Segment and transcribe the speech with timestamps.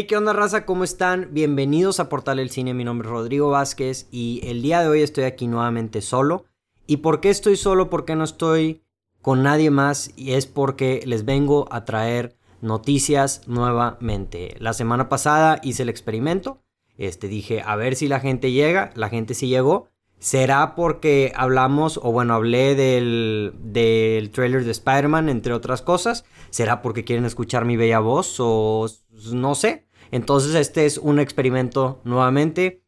[0.00, 0.64] Hey, ¿qué onda raza?
[0.64, 1.28] ¿Cómo están?
[1.32, 5.02] Bienvenidos a Portal El Cine, mi nombre es Rodrigo Vázquez y el día de hoy
[5.02, 6.46] estoy aquí nuevamente solo.
[6.86, 7.90] ¿Y por qué estoy solo?
[7.90, 8.82] ¿Por qué no estoy
[9.20, 10.10] con nadie más?
[10.16, 14.56] Y es porque les vengo a traer noticias nuevamente.
[14.58, 16.62] La semana pasada hice el experimento,
[16.96, 19.90] este dije a ver si la gente llega, la gente sí llegó.
[20.18, 26.24] ¿Será porque hablamos, o bueno, hablé del, del trailer de Spider-Man, entre otras cosas?
[26.48, 28.36] ¿Será porque quieren escuchar mi bella voz?
[28.38, 28.86] O
[29.32, 29.89] no sé.
[30.10, 32.84] Entonces este es un experimento nuevamente.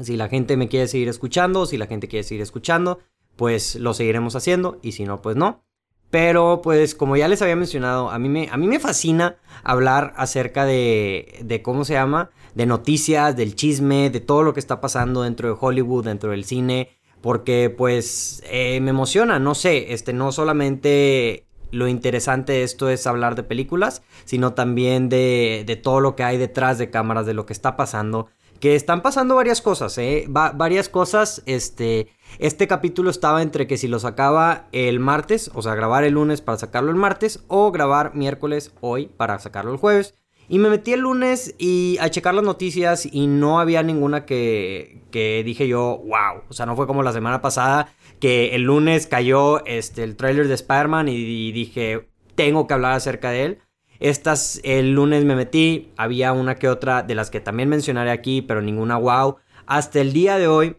[0.00, 3.00] Si la gente me quiere seguir escuchando, si la gente quiere seguir escuchando,
[3.36, 4.78] pues lo seguiremos haciendo.
[4.82, 5.64] Y si no, pues no.
[6.10, 10.12] Pero pues como ya les había mencionado, a mí me, a mí me fascina hablar
[10.16, 14.80] acerca de, de cómo se llama, de noticias, del chisme, de todo lo que está
[14.80, 16.90] pasando dentro de Hollywood, dentro del cine,
[17.22, 23.06] porque pues eh, me emociona, no sé, este no solamente lo interesante de esto es
[23.08, 27.34] hablar de películas, sino también de, de todo lo que hay detrás de cámaras, de
[27.34, 28.28] lo que está pasando
[28.62, 30.26] que están pasando varias cosas, ¿eh?
[30.28, 35.74] varias cosas, este, este capítulo estaba entre que si lo sacaba el martes, o sea,
[35.74, 40.14] grabar el lunes para sacarlo el martes, o grabar miércoles hoy para sacarlo el jueves.
[40.52, 45.00] Y me metí el lunes y a checar las noticias y no había ninguna que,
[45.10, 46.42] que dije yo, wow.
[46.46, 47.88] O sea, no fue como la semana pasada
[48.20, 53.30] que el lunes cayó este, el trailer de Spider-Man y dije, tengo que hablar acerca
[53.30, 53.58] de él.
[53.98, 58.42] Estas el lunes me metí, había una que otra de las que también mencionaré aquí,
[58.42, 59.36] pero ninguna wow.
[59.64, 60.76] Hasta el día de hoy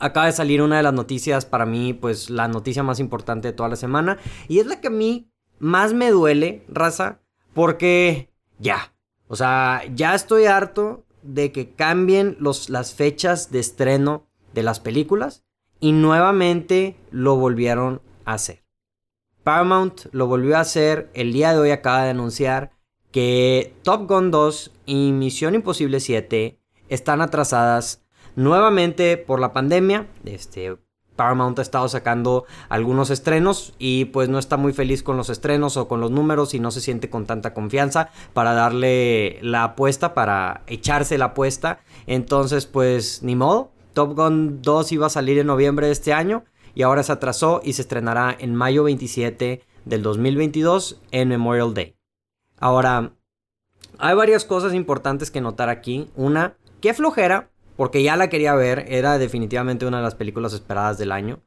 [0.00, 3.54] acaba de salir una de las noticias para mí, pues la noticia más importante de
[3.54, 4.18] toda la semana.
[4.48, 7.22] Y es la que a mí más me duele, raza,
[7.54, 8.31] porque
[8.62, 8.94] ya,
[9.26, 14.80] o sea, ya estoy harto de que cambien los, las fechas de estreno de las
[14.80, 15.44] películas
[15.80, 18.64] y nuevamente lo volvieron a hacer.
[19.42, 21.10] Paramount lo volvió a hacer.
[21.14, 22.72] El día de hoy acaba de anunciar
[23.10, 28.02] que Top Gun 2 y Misión Imposible 7 están atrasadas
[28.36, 30.06] nuevamente por la pandemia.
[30.24, 30.76] Este,
[31.16, 35.76] Paramount ha estado sacando algunos estrenos y pues no está muy feliz con los estrenos
[35.76, 40.14] o con los números y no se siente con tanta confianza para darle la apuesta,
[40.14, 41.80] para echarse la apuesta.
[42.06, 43.70] Entonces pues ni modo.
[43.92, 47.60] Top Gun 2 iba a salir en noviembre de este año y ahora se atrasó
[47.62, 51.96] y se estrenará en mayo 27 del 2022 en Memorial Day.
[52.58, 53.12] Ahora,
[53.98, 56.10] hay varias cosas importantes que notar aquí.
[56.16, 60.98] Una, qué flojera, porque ya la quería ver, era definitivamente una de las películas esperadas
[60.98, 61.40] del año.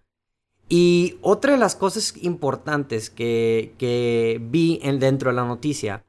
[0.67, 6.05] Y otra de las cosas importantes que, vi en, dentro de la noticia,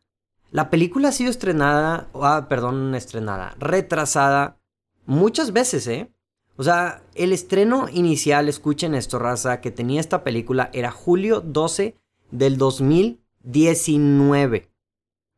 [0.51, 4.59] la película ha sido estrenada, ah, perdón, estrenada, retrasada
[5.05, 6.11] muchas veces, ¿eh?
[6.57, 11.99] O sea, el estreno inicial, escuchen esto, raza, que tenía esta película era julio 12
[12.31, 14.71] del 2019.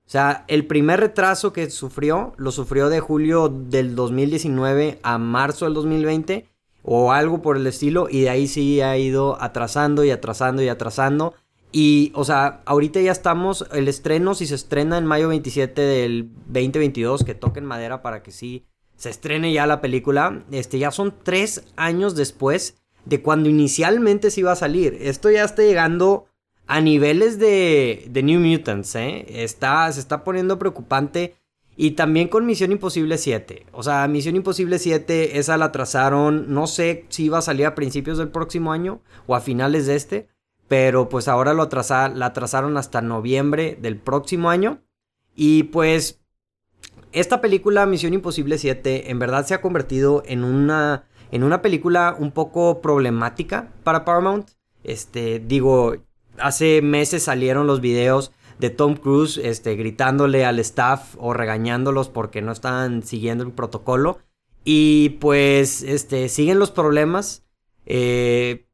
[0.08, 5.66] O sea, el primer retraso que sufrió, lo sufrió de julio del 2019 a marzo
[5.66, 6.48] del 2020
[6.82, 10.68] o algo por el estilo y de ahí sí ha ido atrasando y atrasando y
[10.70, 11.34] atrasando.
[11.72, 16.30] Y, o sea, ahorita ya estamos, el estreno, si se estrena en mayo 27 del
[16.46, 18.64] 2022, que toquen madera para que sí
[18.96, 24.40] se estrene ya la película, este, ya son tres años después de cuando inicialmente se
[24.40, 24.96] iba a salir.
[25.02, 26.28] Esto ya está llegando
[26.68, 29.24] a niveles de, de New Mutants, ¿eh?
[29.42, 31.34] Está, se está poniendo preocupante.
[31.76, 33.66] Y también con Misión Imposible 7.
[33.72, 36.52] O sea, Misión Imposible 7, esa la atrasaron.
[36.52, 39.96] No sé si iba a salir a principios del próximo año o a finales de
[39.96, 40.28] este.
[40.66, 44.82] Pero pues ahora lo la atrasaron hasta noviembre del próximo año.
[45.34, 46.20] Y pues
[47.12, 52.14] esta película, Misión Imposible 7, en verdad se ha convertido en una, en una película
[52.18, 54.50] un poco problemática para Paramount.
[54.84, 55.94] Este, digo,
[56.40, 62.42] hace meses salieron los videos de Tom Cruise este, gritándole al staff o regañándolos porque
[62.42, 64.18] no estaban siguiendo el protocolo.
[64.64, 67.44] Y pues este, siguen los problemas.
[67.86, 68.66] Eh,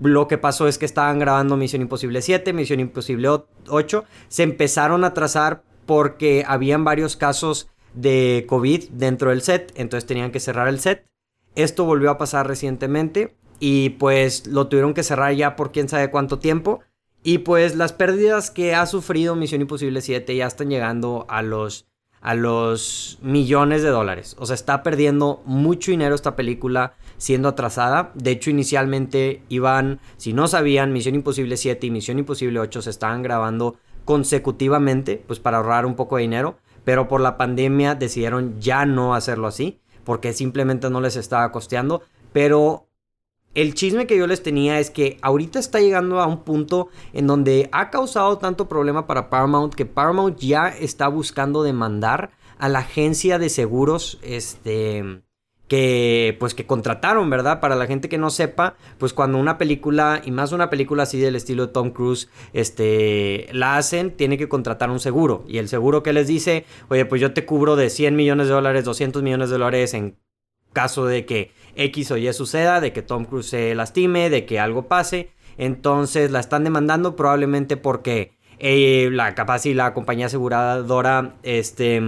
[0.00, 3.28] lo que pasó es que estaban grabando Misión Imposible 7, Misión Imposible
[3.68, 4.04] 8.
[4.28, 10.32] Se empezaron a trazar porque habían varios casos de COVID dentro del set, entonces tenían
[10.32, 11.06] que cerrar el set.
[11.54, 16.10] Esto volvió a pasar recientemente y pues lo tuvieron que cerrar ya por quién sabe
[16.10, 16.80] cuánto tiempo.
[17.22, 21.86] Y pues las pérdidas que ha sufrido Misión Imposible 7 ya están llegando a los,
[22.20, 24.36] a los millones de dólares.
[24.38, 28.12] O sea, está perdiendo mucho dinero esta película siendo atrasada.
[28.14, 32.90] De hecho, inicialmente iban, si no sabían, Misión Imposible 7 y Misión Imposible 8 se
[32.90, 38.60] estaban grabando consecutivamente, pues para ahorrar un poco de dinero, pero por la pandemia decidieron
[38.60, 42.02] ya no hacerlo así, porque simplemente no les estaba costeando,
[42.32, 42.86] pero
[43.54, 47.26] el chisme que yo les tenía es que ahorita está llegando a un punto en
[47.26, 52.80] donde ha causado tanto problema para Paramount que Paramount ya está buscando demandar a la
[52.80, 55.22] agencia de seguros, este,
[55.68, 57.60] que pues que contrataron, ¿verdad?
[57.60, 61.18] Para la gente que no sepa, pues cuando una película y más una película así
[61.18, 65.68] del estilo de Tom Cruise, este la hacen, tiene que contratar un seguro y el
[65.68, 69.22] seguro que les dice, "Oye, pues yo te cubro de 100 millones de dólares, 200
[69.22, 70.16] millones de dólares en
[70.74, 74.60] caso de que X o Y suceda, de que Tom Cruise se lastime, de que
[74.60, 82.00] algo pase." Entonces la están demandando probablemente porque eh, la capaz la compañía aseguradora este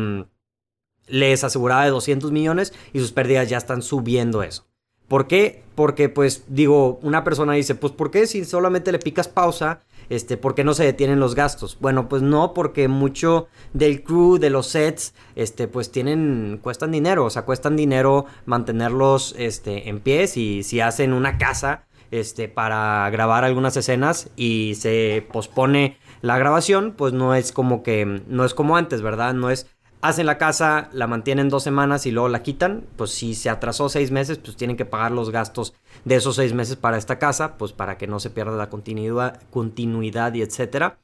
[1.07, 4.67] les aseguraba de 200 millones y sus pérdidas ya están subiendo eso.
[5.09, 5.63] ¿Por qué?
[5.75, 10.37] Porque, pues, digo, una persona dice, pues, ¿por qué si solamente le picas pausa, este,
[10.37, 11.79] por qué no se detienen los gastos?
[11.81, 17.25] Bueno, pues no, porque mucho del crew, de los sets, este, pues tienen, cuestan dinero,
[17.25, 23.09] o sea, cuestan dinero mantenerlos, este, en pie, y si hacen una casa, este, para
[23.11, 28.55] grabar algunas escenas y se pospone la grabación, pues no es como que, no es
[28.55, 29.35] como antes, ¿verdad?
[29.35, 29.67] No es
[30.01, 33.89] hacen la casa, la mantienen dos semanas y luego la quitan, pues si se atrasó
[33.89, 37.57] seis meses, pues tienen que pagar los gastos de esos seis meses para esta casa,
[37.59, 40.99] pues para que no se pierda la continuidad, continuidad y etcétera.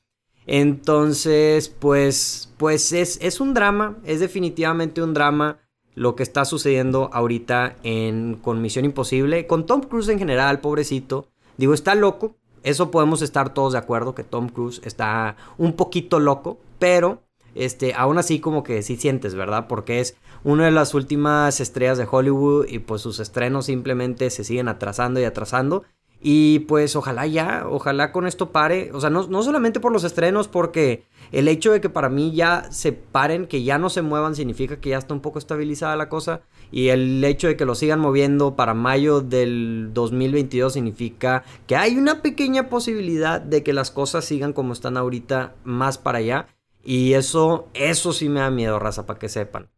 [0.47, 5.59] Entonces, pues, pues es, es un drama, es definitivamente un drama
[5.95, 11.29] lo que está sucediendo ahorita en, con Misión Imposible, con Tom Cruise en general, pobrecito.
[11.59, 16.19] Digo, está loco, eso podemos estar todos de acuerdo, que Tom Cruise está un poquito
[16.19, 17.23] loco, pero
[17.55, 19.67] este, aún así como que sí sientes, ¿verdad?
[19.69, 24.45] Porque es una de las últimas estrellas de Hollywood y pues sus estrenos simplemente se
[24.45, 25.85] siguen atrasando y atrasando.
[26.25, 28.93] Y pues ojalá ya, ojalá con esto pare.
[28.93, 32.33] O sea, no, no, solamente por los estrenos, porque el hecho de que para mí
[32.33, 35.97] ya se paren, que ya no se muevan, significa que ya está un poco estabilizada
[35.97, 36.43] la cosa.
[36.71, 41.97] Y el hecho de que lo sigan moviendo para mayo del 2022 significa que hay
[41.99, 46.47] una pequeña posibilidad de que las cosas sigan como están ahorita más para allá.
[46.85, 49.71] Y eso, eso sí me da miedo, raza, para que sepan.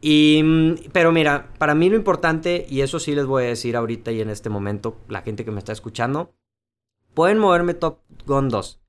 [0.00, 3.76] Y, mm, pero mira, para mí lo importante, y eso sí les voy a decir
[3.76, 6.34] ahorita y en este momento, la gente que me está escuchando,
[7.14, 8.80] pueden moverme Top Gun 2,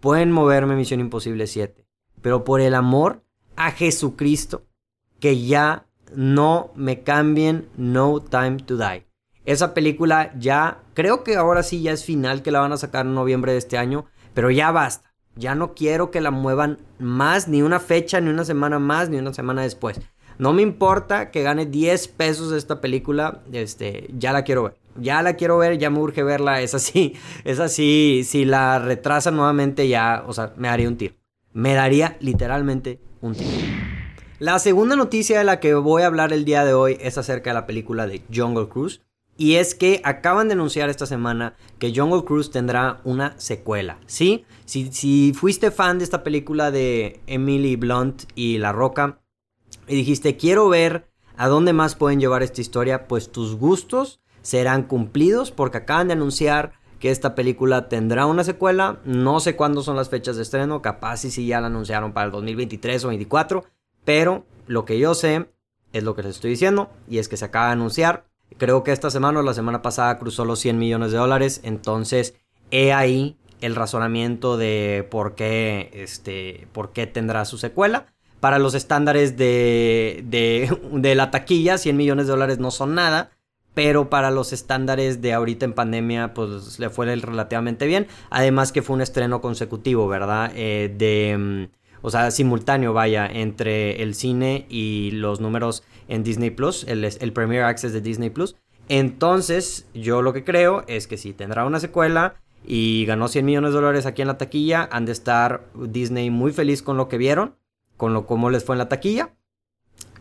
[0.00, 1.86] pueden moverme Misión Imposible 7,
[2.20, 3.22] pero por el amor
[3.54, 4.66] a Jesucristo,
[5.20, 9.06] que ya no me cambien No Time to Die.
[9.44, 13.06] Esa película ya, creo que ahora sí ya es final, que la van a sacar
[13.06, 15.05] en noviembre de este año, pero ya basta.
[15.36, 19.18] Ya no quiero que la muevan más, ni una fecha, ni una semana más, ni
[19.18, 20.00] una semana después.
[20.38, 24.76] No me importa que gane 10 pesos esta película, este, ya la quiero ver.
[24.98, 26.60] Ya la quiero ver, ya me urge verla.
[26.62, 28.22] Es así, es así.
[28.24, 31.14] Si la retrasa nuevamente, ya, o sea, me daría un tiro.
[31.52, 33.50] Me daría literalmente un tiro.
[34.38, 37.50] La segunda noticia de la que voy a hablar el día de hoy es acerca
[37.50, 39.00] de la película de Jungle Cruise.
[39.36, 43.98] Y es que acaban de anunciar esta semana que Jungle Cruise tendrá una secuela.
[44.06, 44.44] ¿Sí?
[44.64, 49.20] Si, si fuiste fan de esta película de Emily Blunt y La Roca
[49.88, 54.84] y dijiste quiero ver a dónde más pueden llevar esta historia, pues tus gustos serán
[54.84, 59.00] cumplidos porque acaban de anunciar que esta película tendrá una secuela.
[59.04, 62.26] No sé cuándo son las fechas de estreno, capaz si sí ya la anunciaron para
[62.26, 63.64] el 2023 o 2024,
[64.04, 65.50] pero lo que yo sé
[65.92, 68.26] es lo que les estoy diciendo y es que se acaba de anunciar
[68.58, 71.60] Creo que esta semana o la semana pasada cruzó los 100 millones de dólares.
[71.62, 72.34] Entonces,
[72.70, 78.06] he ahí el razonamiento de por qué, este, por qué tendrá su secuela.
[78.40, 83.30] Para los estándares de, de, de la taquilla, 100 millones de dólares no son nada.
[83.74, 88.06] Pero para los estándares de ahorita en pandemia, pues le fue relativamente bien.
[88.30, 90.50] Además que fue un estreno consecutivo, ¿verdad?
[90.54, 91.76] Eh, de mm,
[92.06, 97.32] o sea, simultáneo, vaya, entre el cine y los números en Disney Plus, el, el
[97.32, 98.56] Premier Access de Disney Plus.
[98.88, 103.70] Entonces, yo lo que creo es que si tendrá una secuela y ganó 100 millones
[103.72, 107.18] de dólares aquí en la taquilla, han de estar Disney muy feliz con lo que
[107.18, 107.56] vieron,
[107.96, 109.34] con lo cómo les fue en la taquilla.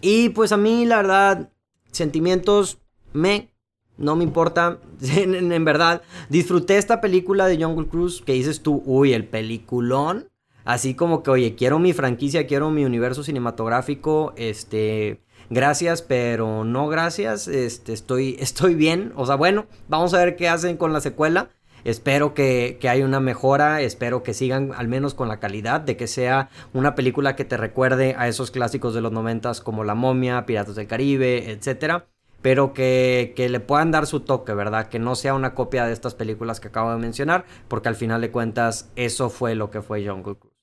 [0.01, 1.51] Y pues a mí, la verdad,
[1.91, 2.79] sentimientos
[3.13, 3.55] me
[3.97, 4.79] no me importa,
[5.15, 10.29] en, verdad, disfruté esta película de Jungle Cruise que dices tú, uy, el peliculón.
[10.63, 16.87] Así como que, oye, quiero mi franquicia, quiero mi universo cinematográfico, este, gracias, pero no
[16.87, 19.13] gracias, este, estoy, estoy bien.
[19.15, 21.49] O sea, bueno, vamos a ver qué hacen con la secuela.
[21.83, 25.95] Espero que, que haya una mejora, espero que sigan al menos con la calidad, de
[25.95, 29.93] que sea una película que te recuerde a esos clásicos de los noventas como La
[29.93, 32.07] Momia, Piratas del Caribe, etcétera
[32.45, 34.87] pero que, que, le puedan dar su toque, ¿verdad?
[34.87, 38.21] Que no sea una copia de estas películas que acabo de mencionar, porque al final
[38.21, 40.55] de cuentas eso fue lo que fue Jungle Cruise.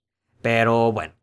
[0.42, 1.14] Pero bueno,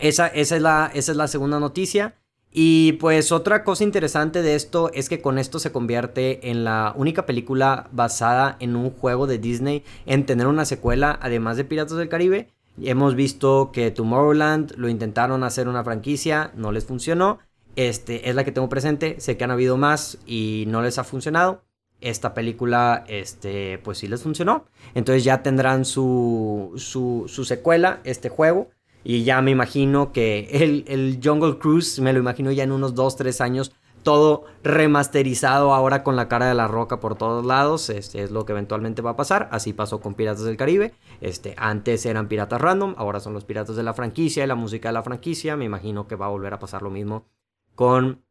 [0.00, 2.16] esa, esa, es, la, esa es la segunda noticia.
[2.60, 6.92] Y pues otra cosa interesante de esto es que con esto se convierte en la
[6.96, 11.96] única película basada en un juego de Disney en tener una secuela además de Piratas
[11.96, 12.48] del Caribe.
[12.82, 17.38] Hemos visto que Tomorrowland lo intentaron hacer una franquicia, no les funcionó.
[17.76, 21.04] Este es la que tengo presente, sé que han habido más y no les ha
[21.04, 21.62] funcionado.
[22.00, 24.64] Esta película, este, pues sí les funcionó.
[24.96, 28.70] Entonces ya tendrán su, su, su secuela, este juego.
[29.04, 32.94] Y ya me imagino que el, el Jungle Cruise, me lo imagino ya en unos
[32.94, 37.90] 2, 3 años, todo remasterizado ahora con la cara de la roca por todos lados.
[37.90, 39.48] Este es lo que eventualmente va a pasar.
[39.52, 40.94] Así pasó con Piratas del Caribe.
[41.20, 44.88] Este, antes eran piratas random, ahora son los piratas de la franquicia y la música
[44.88, 45.56] de la franquicia.
[45.56, 47.26] Me imagino que va a volver a pasar lo mismo
[47.74, 48.24] con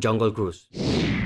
[0.00, 0.68] Jungle Cruise.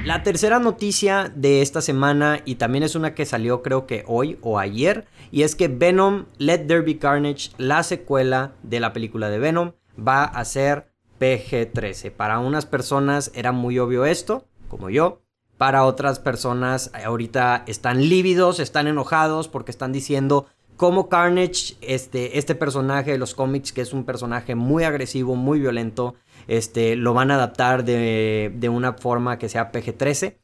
[0.04, 4.38] La tercera noticia de esta semana, y también es una que salió creo que hoy
[4.42, 9.30] o ayer, y es que Venom Let There Be Carnage, la secuela de la película
[9.30, 12.10] de Venom, va a ser PG-13.
[12.10, 15.22] Para unas personas era muy obvio esto, como yo.
[15.56, 22.54] Para otras personas ahorita están lívidos, están enojados porque están diciendo cómo Carnage, este, este
[22.54, 26.14] personaje de los cómics, que es un personaje muy agresivo, muy violento,
[26.48, 30.36] este, lo van a adaptar de, de una forma que sea PG-13.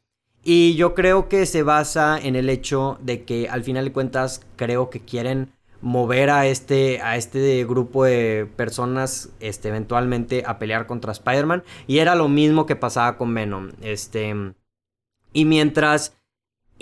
[0.43, 4.41] Y yo creo que se basa en el hecho de que al final de cuentas
[4.55, 10.87] creo que quieren mover a este, a este grupo de personas este, eventualmente a pelear
[10.87, 11.63] contra Spider-Man.
[11.87, 13.71] Y era lo mismo que pasaba con Venom.
[13.81, 14.33] Este,
[15.33, 16.17] y mientras...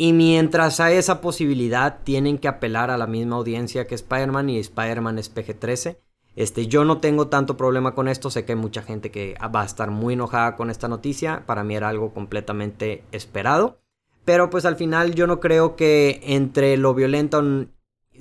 [0.01, 4.57] Y mientras hay esa posibilidad, tienen que apelar a la misma audiencia que Spider-Man y
[4.57, 5.97] Spider-Man es PG-13.
[6.39, 9.61] Este, yo no tengo tanto problema con esto, sé que hay mucha gente que va
[9.61, 13.81] a estar muy enojada con esta noticia, para mí era algo completamente esperado,
[14.23, 17.43] pero pues al final yo no creo que entre lo violento,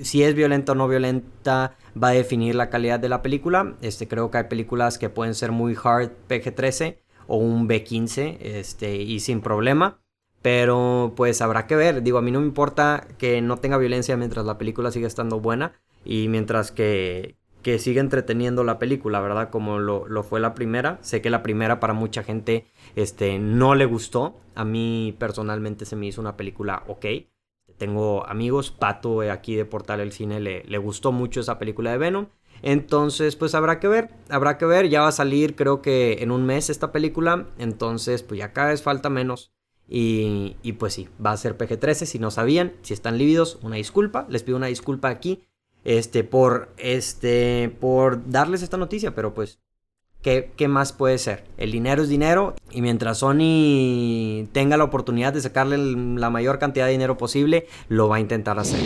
[0.02, 3.76] si es violenta o no violenta, va a definir la calidad de la película.
[3.82, 6.98] Este, creo que hay películas que pueden ser muy hard PG-13
[7.28, 10.00] o un B-15 este, y sin problema.
[10.42, 12.02] Pero pues habrá que ver.
[12.02, 15.38] Digo, a mí no me importa que no tenga violencia mientras la película siga estando
[15.38, 15.72] buena.
[16.04, 19.50] Y mientras que, que sigue entreteniendo la película, ¿verdad?
[19.50, 20.98] Como lo, fue la primera.
[21.02, 24.40] Sé que la primera para mucha gente este, no le gustó.
[24.54, 27.06] A mí personalmente se me hizo una película ok.
[27.76, 31.92] Tengo amigos, Pato eh, aquí de Portal El Cine le, le gustó mucho esa película
[31.92, 32.26] de Venom.
[32.62, 34.88] Entonces, pues habrá que ver, habrá que ver.
[34.88, 37.46] Ya va a salir creo que en un mes esta película.
[37.58, 39.52] Entonces, pues ya cada vez falta menos.
[39.88, 42.74] Y, y pues sí, va a ser PG-13 si no sabían.
[42.82, 44.26] Si están lívidos, una disculpa.
[44.28, 45.47] Les pido una disculpa aquí
[45.88, 49.58] este, por, este, por darles esta noticia, pero pues
[50.22, 51.44] ¿Qué, ¿qué, más puede ser?
[51.58, 56.86] El dinero es dinero y mientras Sony tenga la oportunidad de sacarle la mayor cantidad
[56.86, 58.80] de dinero posible, lo va a intentar hacer.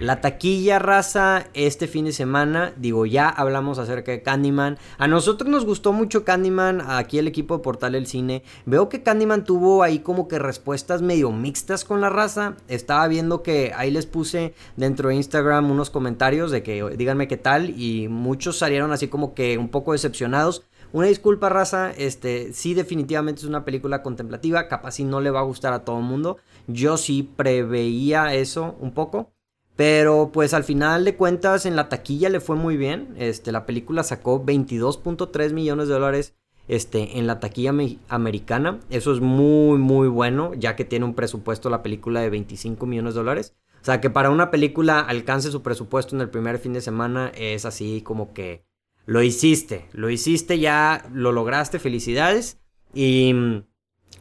[0.00, 4.78] La taquilla raza este fin de semana, digo, ya hablamos acerca de Candyman.
[4.96, 8.42] A nosotros nos gustó mucho Candyman, aquí el equipo de Portal El Cine.
[8.64, 12.56] Veo que Candyman tuvo ahí como que respuestas medio mixtas con la raza.
[12.66, 17.36] Estaba viendo que ahí les puse dentro de Instagram unos comentarios de que díganme qué
[17.36, 20.64] tal y muchos salieron así como que un poco decepcionados.
[20.92, 21.92] Una disculpa, raza.
[21.92, 24.68] Este, sí, definitivamente es una película contemplativa.
[24.68, 26.38] Capaz si no le va a gustar a todo el mundo.
[26.66, 29.32] Yo sí preveía eso un poco.
[29.76, 33.14] Pero pues al final de cuentas en la taquilla le fue muy bien.
[33.16, 36.34] Este, la película sacó 22.3 millones de dólares
[36.66, 37.72] este, en la taquilla
[38.08, 38.80] americana.
[38.90, 43.14] Eso es muy, muy bueno, ya que tiene un presupuesto la película de 25 millones
[43.14, 43.54] de dólares.
[43.80, 47.30] O sea que para una película alcance su presupuesto en el primer fin de semana
[47.36, 48.67] es así como que
[49.08, 52.58] lo hiciste, lo hiciste, ya lo lograste, felicidades.
[52.92, 53.34] Y,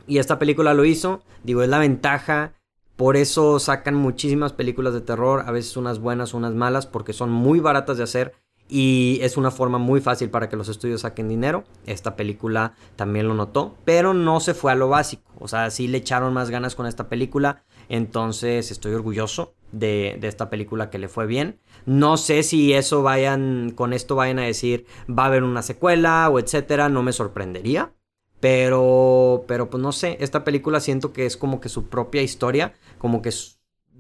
[0.08, 2.54] y esta película lo hizo, digo, es la ventaja.
[2.96, 7.30] Por eso sacan muchísimas películas de terror, a veces unas buenas, unas malas, porque son
[7.30, 8.34] muy baratas de hacer
[8.70, 11.66] y es una forma muy fácil para que los estudios saquen dinero.
[11.86, 15.34] Esta película también lo notó, pero no se fue a lo básico.
[15.40, 17.66] O sea, sí le echaron más ganas con esta película.
[17.90, 21.60] Entonces estoy orgulloso de, esta película que le fue bien.
[21.86, 26.30] No sé si eso vayan, con esto vayan a decir, va a haber una secuela
[26.30, 27.94] o etcétera, no me sorprendería.
[28.40, 32.76] Pero, pero pues no sé, esta película siento que es como que su propia historia,
[33.00, 33.32] como que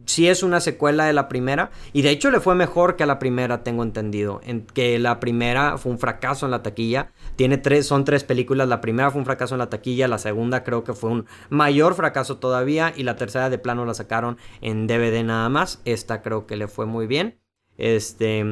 [0.07, 1.69] sí es una secuela de la primera.
[1.93, 4.41] Y de hecho le fue mejor que a la primera, tengo entendido.
[4.43, 7.11] En que la primera fue un fracaso en la taquilla.
[7.35, 8.67] Tiene tres, son tres películas.
[8.67, 10.07] La primera fue un fracaso en la taquilla.
[10.07, 12.93] La segunda creo que fue un mayor fracaso todavía.
[12.95, 15.81] Y la tercera de plano la sacaron en DVD nada más.
[15.85, 17.39] Esta creo que le fue muy bien.
[17.77, 18.43] Este.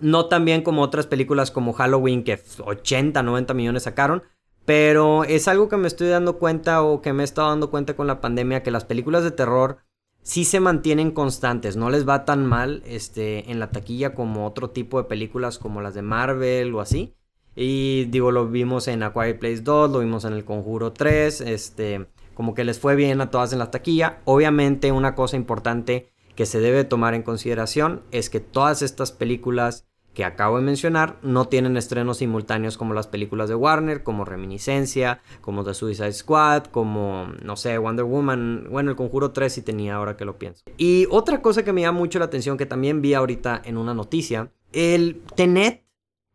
[0.00, 4.24] No tan bien como otras películas como Halloween que 80, 90 millones sacaron.
[4.64, 7.94] Pero es algo que me estoy dando cuenta o que me he estado dando cuenta
[7.94, 9.78] con la pandemia que las películas de terror
[10.24, 14.70] sí se mantienen constantes, no les va tan mal este, en la taquilla como otro
[14.70, 17.14] tipo de películas como las de Marvel o así.
[17.54, 21.42] Y digo, lo vimos en A Quiet Place 2, lo vimos en El Conjuro 3,
[21.42, 24.20] este, como que les fue bien a todas en la taquilla.
[24.24, 29.86] Obviamente una cosa importante que se debe tomar en consideración es que todas estas películas
[30.14, 35.20] que acabo de mencionar no tienen estrenos simultáneos como las películas de Warner, como Reminiscencia,
[35.40, 39.96] como The Suicide Squad, como, no sé, Wonder Woman, bueno, el Conjuro 3 sí tenía
[39.96, 40.62] ahora que lo pienso.
[40.78, 43.92] Y otra cosa que me llama mucho la atención, que también vi ahorita en una
[43.92, 45.84] noticia, el Tenet,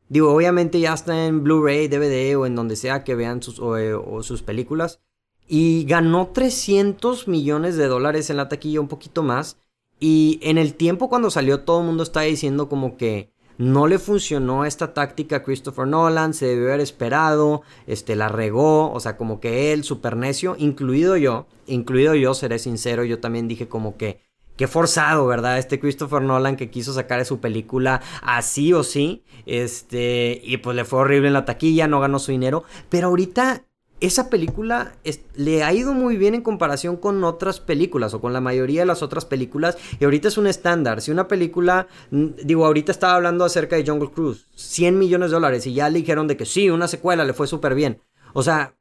[0.09, 3.95] digo, obviamente ya está en Blu-ray, DVD o en donde sea que vean sus, eh,
[4.21, 4.99] sus películas,
[5.47, 9.57] y ganó 300 millones de dólares en la taquilla, un poquito más.
[9.99, 13.99] Y en el tiempo cuando salió todo el mundo estaba diciendo como que no le
[13.99, 19.17] funcionó esta táctica a Christopher Nolan, se debió haber esperado, este, la regó, o sea,
[19.17, 23.97] como que él, super necio, incluido yo, incluido yo, seré sincero, yo también dije como
[23.97, 24.21] que,
[24.55, 25.57] qué forzado, ¿verdad?
[25.57, 30.77] Este Christopher Nolan que quiso sacar de su película así o sí, este, y pues
[30.77, 33.65] le fue horrible en la taquilla, no ganó su dinero, pero ahorita
[34.01, 34.93] esa película
[35.35, 38.85] le ha ido muy bien en comparación con otras películas o con la mayoría de
[38.85, 41.01] las otras películas y ahorita es un estándar.
[41.01, 45.67] Si una película, digo, ahorita estaba hablando acerca de Jungle Cruise, 100 millones de dólares
[45.67, 48.01] y ya le dijeron de que sí, una secuela le fue súper bien.
[48.33, 48.75] O sea,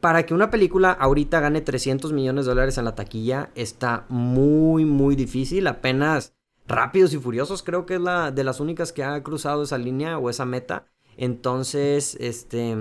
[0.00, 4.84] para que una película ahorita gane 300 millones de dólares en la taquilla está muy,
[4.84, 5.66] muy difícil.
[5.66, 6.34] Apenas
[6.68, 10.18] Rápidos y Furiosos creo que es la de las únicas que ha cruzado esa línea
[10.18, 10.86] o esa meta.
[11.16, 12.74] Entonces, este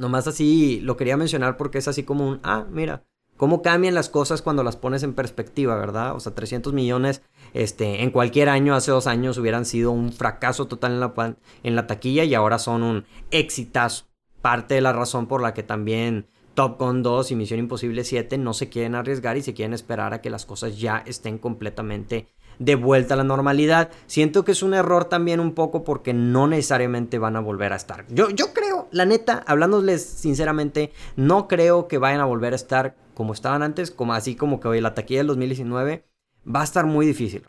[0.00, 3.04] Nomás así lo quería mencionar porque es así como un, ah, mira,
[3.36, 6.14] cómo cambian las cosas cuando las pones en perspectiva, ¿verdad?
[6.14, 10.68] O sea, 300 millones este, en cualquier año, hace dos años, hubieran sido un fracaso
[10.68, 14.06] total en la, en la taquilla y ahora son un exitazo.
[14.40, 18.38] Parte de la razón por la que también Top Gun 2 y Misión Imposible 7
[18.38, 22.28] no se quieren arriesgar y se quieren esperar a que las cosas ya estén completamente
[22.60, 23.90] de vuelta a la normalidad.
[24.06, 27.76] Siento que es un error también un poco porque no necesariamente van a volver a
[27.76, 28.06] estar.
[28.08, 32.94] Yo, yo creo, la neta, hablándoles sinceramente, no creo que vayan a volver a estar
[33.14, 36.04] como estaban antes, como así como que hoy la taquilla del 2019
[36.46, 37.42] va a estar muy difícil.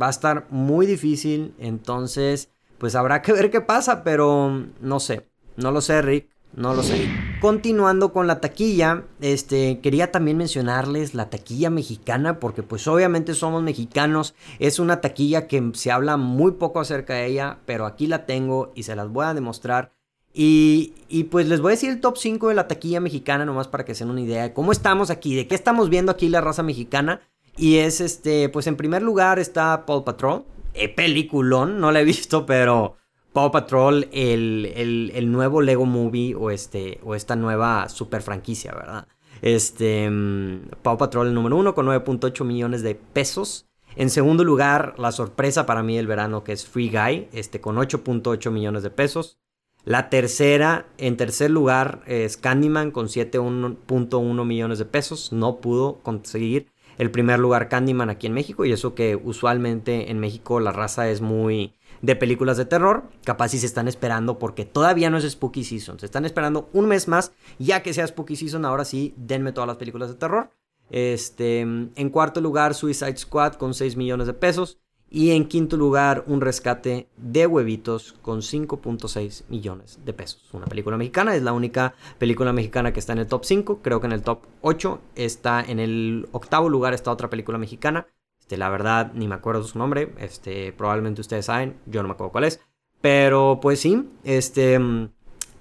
[0.00, 5.30] Va a estar muy difícil, entonces pues habrá que ver qué pasa, pero no sé,
[5.56, 6.28] no lo sé, Rick.
[6.56, 7.06] No lo sé.
[7.40, 13.62] Continuando con la taquilla, este, quería también mencionarles la taquilla mexicana, porque pues obviamente somos
[13.62, 18.24] mexicanos, es una taquilla que se habla muy poco acerca de ella, pero aquí la
[18.24, 19.92] tengo y se las voy a demostrar.
[20.32, 23.68] Y, y pues les voy a decir el top 5 de la taquilla mexicana, nomás
[23.68, 26.30] para que se den una idea de cómo estamos aquí, de qué estamos viendo aquí
[26.30, 27.20] la raza mexicana.
[27.58, 32.04] Y es este, pues en primer lugar está Paul Patrol, eh, peliculón, no la he
[32.16, 32.96] visto, pero
[33.36, 39.08] Paw Patrol, el, nuevo Lego Movie o, este, o esta nueva super franquicia, ¿verdad?
[39.42, 43.66] Este, mm, Paw Patrol el número uno con 9.8 millones de pesos.
[43.94, 47.76] En segundo lugar, la sorpresa para mí del verano que es Free Guy, este, con
[47.76, 49.38] 8.8 millones de pesos.
[49.84, 55.34] La tercera, en tercer lugar, es Candyman con 7.1 millones de pesos.
[55.34, 60.20] No pudo conseguir el primer lugar Candyman aquí en México y eso que usualmente en
[60.20, 61.74] México la raza es muy
[62.06, 63.02] de películas de terror.
[63.24, 65.98] Capaz si se están esperando porque todavía no es Spooky Season.
[65.98, 67.32] Se están esperando un mes más.
[67.58, 70.50] Ya que sea Spooky Season, ahora sí, denme todas las películas de terror.
[70.88, 74.78] Este, en cuarto lugar, Suicide Squad con 6 millones de pesos.
[75.08, 80.48] Y en quinto lugar, un rescate de huevitos con 5.6 millones de pesos.
[80.52, 83.80] Una película mexicana, es la única película mexicana que está en el top 5.
[83.82, 88.06] Creo que en el top 8 está en el octavo lugar está otra película mexicana
[88.46, 90.14] este, la verdad, ni me acuerdo su nombre.
[90.18, 92.60] Este, probablemente ustedes saben, yo no me acuerdo cuál es.
[93.00, 95.08] Pero pues sí, este, mm,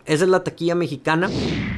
[0.06, 1.28] esa es la taquilla mexicana.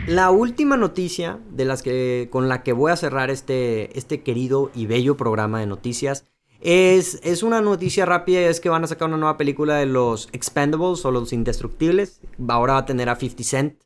[0.06, 4.70] La última noticia de las que, con la que voy a cerrar este, este querido
[4.76, 6.26] y bello programa de noticias
[6.60, 10.28] es, es una noticia rápida es que van a sacar una nueva película de los
[10.34, 12.20] Expendables o los Indestructibles.
[12.50, 13.82] Ahora va a tener a 50 Cent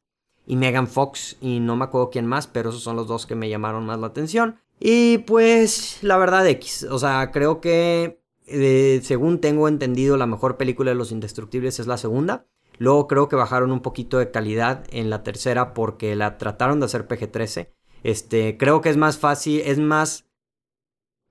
[0.47, 3.36] y Megan Fox y no me acuerdo quién más, pero esos son los dos que
[3.36, 4.57] me llamaron más la atención.
[4.84, 10.58] Y pues la verdad X, o sea, creo que eh, según tengo entendido la mejor
[10.58, 12.48] película de Los Indestructibles es la segunda.
[12.80, 16.88] Luego creo que bajaron un poquito de calidad en la tercera porque la trataron de
[16.88, 17.70] hacer PG-13.
[18.02, 20.26] Este, creo que es más fácil, es más...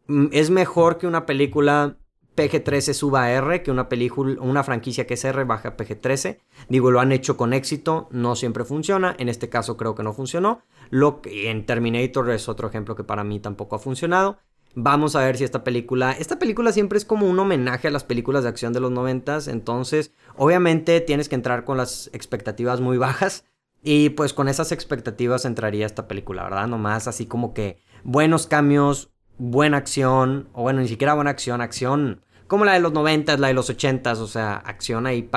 [0.07, 1.99] Mm, es mejor que una película
[2.37, 6.39] PG-13 suba a R, que una película, una franquicia que es R baja a PG-13.
[6.69, 9.15] Digo, lo han hecho con éxito, no siempre funciona.
[9.19, 10.63] En este caso creo que no funcionó.
[10.91, 14.39] Lo que en Terminator es otro ejemplo que para mí tampoco ha funcionado.
[14.75, 16.13] Vamos a ver si esta película.
[16.13, 19.49] Esta película siempre es como un homenaje a las películas de acción de los noventas.
[19.49, 23.45] Entonces, obviamente tienes que entrar con las expectativas muy bajas.
[23.83, 26.69] Y pues con esas expectativas entraría esta película, ¿verdad?
[26.69, 30.49] Nomás así como que buenos cambios, buena acción.
[30.53, 33.71] O bueno, ni siquiera buena acción, acción como la de los noventas, la de los
[33.71, 34.19] ochentas.
[34.19, 35.29] O sea, acción ahí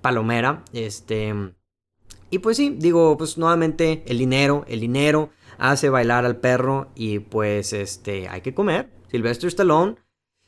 [0.00, 0.64] palomera.
[0.72, 1.34] Este
[2.30, 7.18] Y pues sí, digo, pues nuevamente el dinero, el dinero hace bailar al perro y
[7.18, 8.90] pues este, hay que comer.
[9.10, 9.96] Sylvester Stallone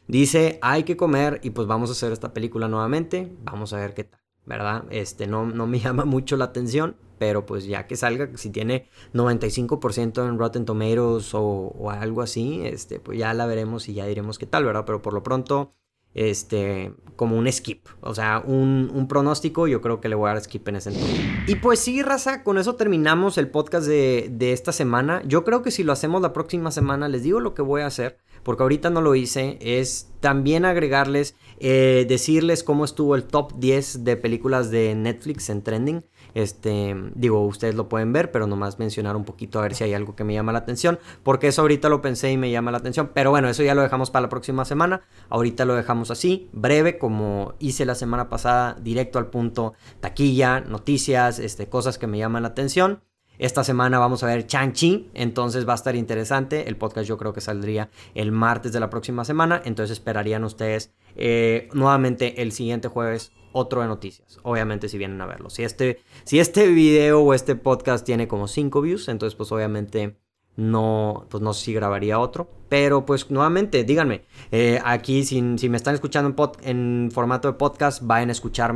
[0.08, 3.92] dice, hay que comer y pues vamos a hacer esta película nuevamente, vamos a ver
[3.94, 4.84] qué tal, ¿verdad?
[4.90, 8.88] Este, no, no me llama mucho la atención, pero pues ya que salga, si tiene
[9.14, 14.06] 95% en Rotten Tomatoes o, o, algo así, este, pues ya la veremos y ya
[14.06, 14.84] diremos qué tal, ¿verdad?
[14.84, 15.72] Pero por lo pronto
[16.14, 17.86] este, como un skip.
[18.00, 21.20] O sea, un, pronóstico, yo creo que le voy a dar skip en ese entonces.
[21.46, 25.22] Y pues sí, raza, con eso terminamos el podcast de, de, esta semana.
[25.26, 27.86] Yo creo que si lo hacemos la próxima semana, les digo lo que voy a
[27.86, 33.54] hacer, porque ahorita no lo hice, es también agregarles, eh, decirles cómo estuvo el top
[33.56, 36.04] 10 de películas de Netflix en trending.
[36.34, 39.94] Este, digo, ustedes lo pueden ver, pero nomás mencionar un poquito a ver si hay
[39.94, 42.78] algo que me llama la atención, porque eso ahorita lo pensé y me llama la
[42.78, 45.02] atención, pero bueno, eso ya lo dejamos para la próxima semana.
[45.28, 51.38] Ahorita lo dejamos así, breve, como hice la semana pasada, directo al punto, taquilla, noticias,
[51.38, 53.02] este, cosas que me llaman la atención.
[53.42, 56.68] Esta semana vamos a ver Chang-Chi, entonces va a estar interesante.
[56.68, 60.92] El podcast yo creo que saldría el martes de la próxima semana, entonces esperarían ustedes
[61.16, 64.38] eh, nuevamente el siguiente jueves otro de noticias.
[64.44, 65.50] Obviamente si vienen a verlo.
[65.50, 70.20] Si este, si este video o este podcast tiene como 5 views, entonces pues obviamente
[70.56, 72.48] no, pues no sé si grabaría otro.
[72.68, 77.54] Pero pues nuevamente, díganme, eh, aquí si, si, me están escuchando en, en, formato de
[77.58, 78.74] podcast, vayan a escuchar,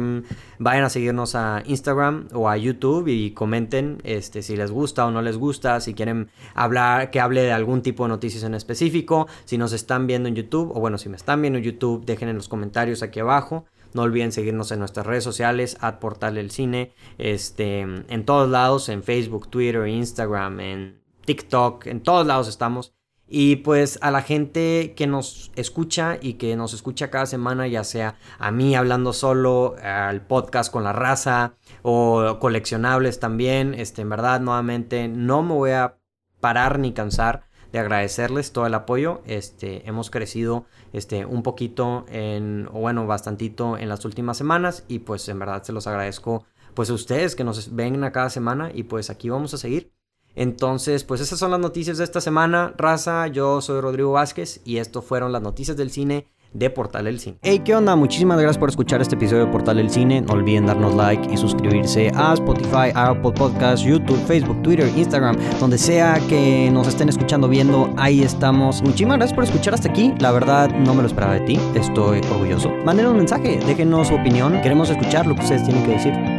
[0.58, 5.10] vayan a seguirnos a Instagram o a YouTube y comenten este, si les gusta o
[5.10, 9.28] no les gusta, si quieren hablar, que hable de algún tipo de noticias en específico,
[9.46, 12.28] si nos están viendo en YouTube, o bueno, si me están viendo en YouTube, dejen
[12.28, 13.64] en los comentarios aquí abajo.
[13.94, 18.90] No olviden seguirnos en nuestras redes sociales, at Portal del Cine, este, en todos lados,
[18.90, 22.94] en Facebook, Twitter, Instagram, en TikTok, en todos lados estamos.
[23.28, 27.82] Y pues a la gente que nos escucha y que nos escucha cada semana, ya
[27.82, 34.10] sea a mí hablando solo, al podcast con la raza o coleccionables también, este, en
[34.10, 35.98] verdad nuevamente no me voy a
[36.40, 39.22] parar ni cansar de agradecerles todo el apoyo.
[39.26, 45.00] Este, hemos crecido este, un poquito en, o bueno, bastantito en las últimas semanas y
[45.00, 48.70] pues en verdad se los agradezco pues a ustedes que nos ven a cada semana
[48.72, 49.92] y pues aquí vamos a seguir.
[50.36, 53.26] Entonces, pues esas son las noticias de esta semana, raza.
[53.26, 57.38] Yo soy Rodrigo Vázquez y esto fueron las noticias del cine de Portal del Cine.
[57.42, 57.96] Hey, ¿qué onda?
[57.96, 60.22] Muchísimas gracias por escuchar este episodio de Portal del Cine.
[60.22, 65.78] No olviden darnos like y suscribirse a Spotify, Apple Podcasts, YouTube, Facebook, Twitter, Instagram, donde
[65.78, 68.82] sea que nos estén escuchando, viendo, ahí estamos.
[68.82, 70.14] Muchísimas gracias por escuchar hasta aquí.
[70.18, 71.60] La verdad, no me lo esperaba de ti.
[71.74, 72.70] Estoy orgulloso.
[72.84, 74.60] Manden un mensaje, déjenos su opinión.
[74.62, 76.35] Queremos escuchar lo que ustedes tienen que decir.